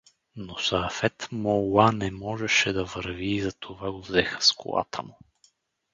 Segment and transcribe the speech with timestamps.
[0.33, 5.17] Но Саафет молла не можеше да върви и затова го взеха с колата му.